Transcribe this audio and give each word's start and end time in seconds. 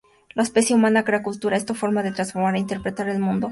La 0.33 0.41
especie 0.41 0.75
humana 0.75 1.03
crea 1.03 1.21
cultura, 1.21 1.55
esto 1.55 1.73
es, 1.73 1.79
formas 1.79 2.03
de 2.03 2.11
transformar 2.11 2.55
e 2.55 2.59
interpretar 2.59 3.07
el 3.07 3.19
mundo. 3.19 3.49